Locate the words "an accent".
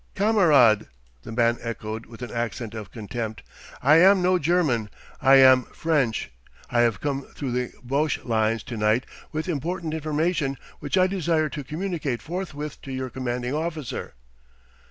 2.23-2.73